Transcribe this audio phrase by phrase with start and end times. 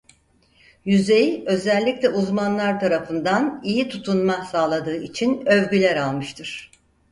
[0.85, 6.71] Yüzey özellikle uzmanlar tarafından iyi tutunma sağladığı için övgüler almıştır.